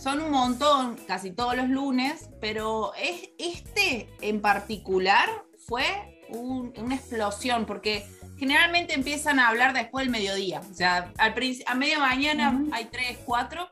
[0.00, 5.28] Son un montón, casi todos los lunes, pero es, este en particular
[5.58, 5.84] fue
[6.30, 8.06] una explosión, porque
[8.38, 10.60] generalmente empiezan a hablar después del mediodía.
[10.70, 11.34] O sea, al
[11.66, 13.68] a media mañana hay tres, cuatro,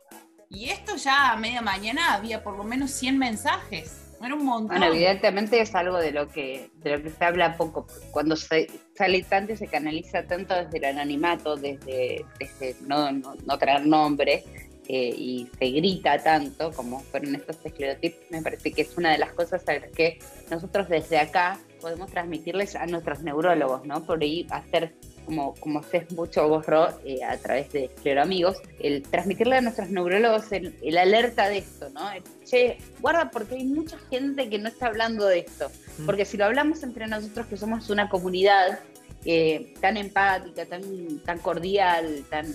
[0.50, 4.04] y esto ya a media mañana había por lo menos 100 mensajes.
[4.20, 4.78] Era un montón.
[4.78, 7.86] Bueno, evidentemente es algo de lo que, de lo que se habla poco.
[8.10, 13.58] Cuando se sale tanto, se canaliza tanto desde el anonimato, desde, desde no, no, no
[13.58, 14.42] traer nombre,
[14.88, 19.18] eh, y se grita tanto como fueron estos estereotipos, me parece que es una de
[19.18, 20.18] las cosas a las que
[20.50, 24.02] nosotros desde acá podemos transmitirles a nuestros neurólogos, ¿no?
[24.04, 24.94] Por ahí hacer
[25.28, 26.64] como, como haces mucho vos,
[27.04, 32.00] eh, a través de Amigos, el transmitirle a nuestros neurólogos el, alerta de esto, ¿no?
[32.46, 35.70] che, guarda porque hay mucha gente que no está hablando de esto.
[35.98, 36.06] Mm.
[36.06, 38.80] Porque si lo hablamos entre nosotros, que somos una comunidad
[39.26, 42.46] eh, tan empática, tan, tan cordial, tan,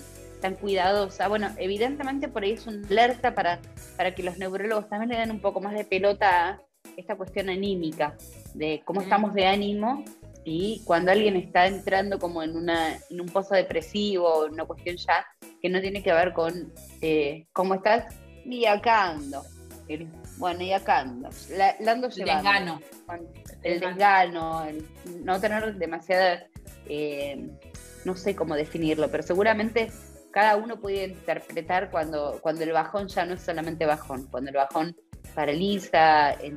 [0.44, 3.62] tan cuidadosa, bueno, evidentemente por ahí es una alerta para,
[3.96, 6.62] para que los neurólogos también le den un poco más de pelota a
[6.98, 8.18] esta cuestión anímica,
[8.54, 10.04] de cómo estamos de ánimo
[10.44, 15.26] y cuando alguien está entrando como en, una, en un pozo depresivo, una cuestión ya
[15.62, 18.14] que no tiene que ver con eh, cómo estás,
[18.44, 19.44] y acá ando.
[20.38, 21.30] bueno, y acá ando.
[21.56, 22.82] La, ando el desgano.
[23.64, 24.86] el desgano, el
[25.24, 26.48] no tener demasiada,
[26.90, 27.48] eh,
[28.04, 29.90] no sé cómo definirlo, pero seguramente
[30.34, 34.58] cada uno puede interpretar cuando, cuando el bajón ya no es solamente bajón, cuando el
[34.58, 34.96] bajón
[35.34, 36.54] paraliza, es,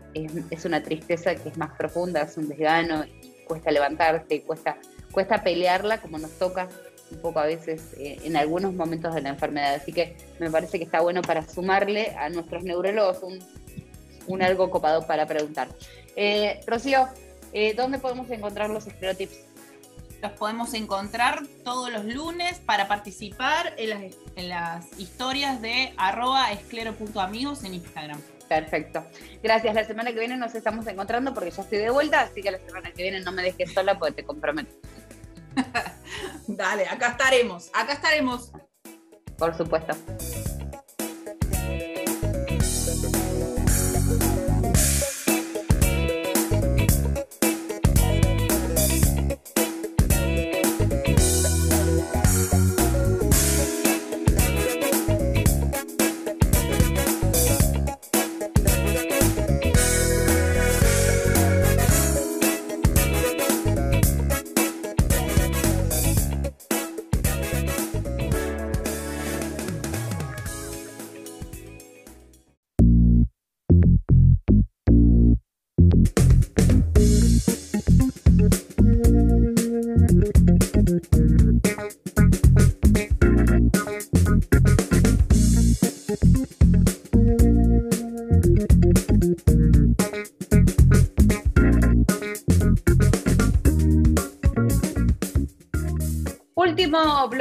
[0.50, 3.04] es una tristeza que es más profunda, es un desgano
[3.46, 4.76] cuesta levantarse, cuesta,
[5.12, 6.68] cuesta pelearla como nos toca
[7.10, 9.76] un poco a veces eh, en algunos momentos de la enfermedad.
[9.76, 13.22] Así que me parece que está bueno para sumarle a nuestros neurólogos
[14.26, 15.68] un, algo copado para preguntar.
[16.16, 17.06] Eh, Rocío,
[17.52, 19.38] eh, ¿dónde podemos encontrar los estereotipos?
[20.22, 24.00] Los podemos encontrar todos los lunes para participar en las,
[24.36, 28.20] en las historias de arroba esclero.amigos en Instagram.
[28.48, 29.04] Perfecto.
[29.42, 29.74] Gracias.
[29.74, 32.58] La semana que viene nos estamos encontrando porque ya estoy de vuelta, así que la
[32.58, 34.72] semana que viene no me dejes sola porque te comprometo.
[36.46, 38.52] Dale, acá estaremos, acá estaremos.
[39.36, 39.94] Por supuesto.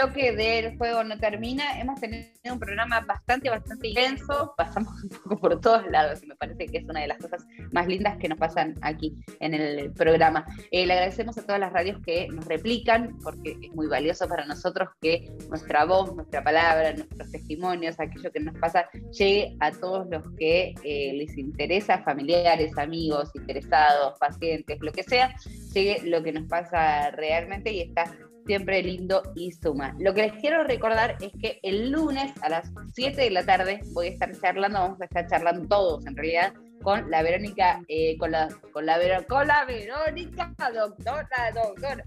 [0.06, 1.80] Bloque del juego no termina.
[1.80, 4.54] Hemos tenido un programa bastante, bastante intenso.
[4.58, 7.46] Pasamos un poco por todos lados y me parece que es una de las cosas
[7.72, 10.46] más lindas que nos pasan aquí en el programa.
[10.72, 14.46] Eh, le agradecemos a todas las radios que nos replican porque es muy valioso para
[14.46, 20.08] nosotros que nuestra voz, nuestra palabra, nuestros testimonios, aquello que nos pasa, llegue a todos
[20.10, 25.36] los que eh, les interesa, familiares, amigos, interesados, pacientes, lo que sea,
[25.74, 28.06] llegue lo que nos pasa realmente y está
[28.46, 29.96] siempre lindo y suma.
[30.00, 33.80] Lo que les quiero recordar es que el lunes a las 7 de la tarde
[33.94, 38.18] voy a estar charlando, vamos a estar charlando todos en realidad, con la Verónica, eh,
[38.18, 38.98] con, la, con, la,
[39.28, 42.06] con la Verónica, doctora, doctora,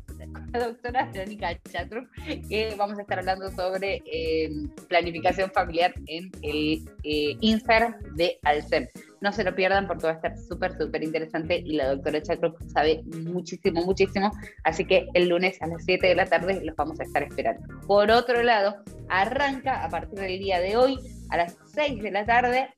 [0.53, 2.07] doctora Verónica Chatru,
[2.49, 4.51] que vamos a estar hablando sobre eh,
[4.89, 8.87] planificación familiar en el eh, Instagram de Alcem.
[9.21, 12.55] No se lo pierdan porque va a estar súper, súper interesante y la doctora Chatru
[12.73, 14.31] sabe muchísimo, muchísimo.
[14.63, 17.67] Así que el lunes a las 7 de la tarde los vamos a estar esperando.
[17.87, 18.77] Por otro lado,
[19.09, 20.99] arranca a partir del día de hoy
[21.31, 22.69] a las 6 de la tarde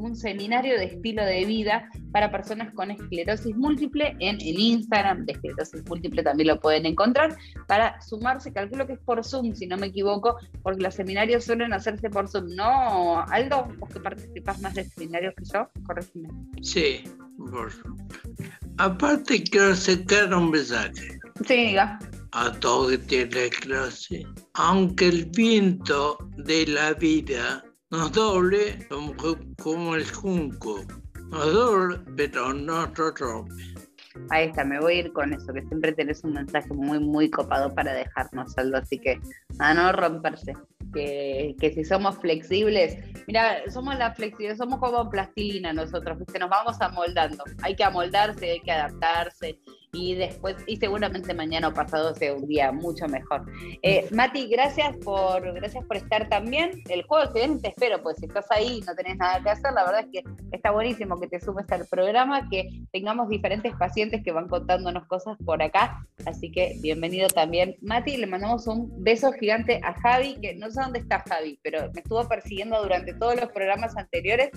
[0.00, 5.32] un seminario de estilo de vida para personas con esclerosis múltiple en el Instagram de
[5.32, 7.36] esclerosis múltiple también lo pueden encontrar
[7.66, 11.72] para sumarse, calculo que es por Zoom si no me equivoco, porque los seminarios suelen
[11.72, 13.22] hacerse por Zoom, ¿no?
[13.22, 16.28] Aldo, vos que participas más de seminarios que yo, corregime.
[16.62, 17.04] Sí,
[17.36, 17.70] por
[18.78, 21.18] Aparte quiero sacar un mensaje.
[21.46, 21.98] Sí, diga.
[22.32, 24.26] A todos que tienen esclerosis.
[24.54, 28.86] Aunque el viento de la vida nos doble
[29.62, 30.80] como, el junco.
[31.30, 33.54] Nos doble, pero no nos rompe.
[34.30, 37.30] ahí está, me voy a ir con eso, que siempre tenés un mensaje muy, muy
[37.30, 39.20] copado para dejarnos, algo así que
[39.58, 40.54] a no romperse.
[40.92, 42.96] Que, que, si somos flexibles,
[43.28, 46.40] mira, somos la flexibilidad, somos como plastilina nosotros, ¿viste?
[46.40, 49.60] nos vamos amoldando, hay que amoldarse, hay que adaptarse,
[49.92, 53.44] y después, y seguramente mañana o pasado sea un día mucho mejor.
[53.82, 56.82] Eh, Mati, gracias por, gracias por estar también.
[56.88, 59.50] El juego que viene te espero, pues si estás ahí y no tenés nada que
[59.50, 63.74] hacer, la verdad es que está buenísimo que te sumes al programa, que tengamos diferentes
[63.76, 66.06] pacientes que van contándonos cosas por acá.
[66.24, 67.76] Así que bienvenido también.
[67.82, 71.90] Mati, le mandamos un beso gigante a Javi, que no sé dónde está Javi, pero
[71.92, 74.50] me estuvo persiguiendo durante todos los programas anteriores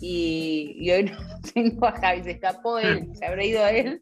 [0.00, 4.00] y, hoy no tengo a Javi, se escapó él, se habrá ido a él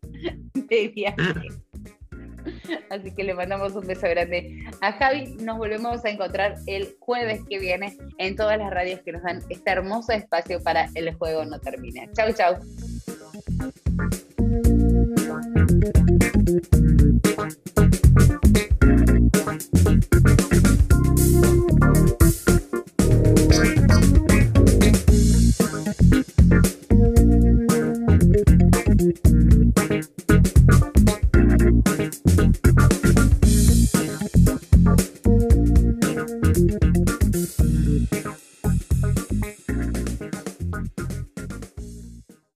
[2.90, 5.34] Así que le mandamos un beso grande a Javi.
[5.40, 9.42] Nos volvemos a encontrar el jueves que viene en todas las radios que nos dan
[9.48, 12.10] este hermoso espacio para el juego no termina.
[12.12, 12.54] Chau, chau.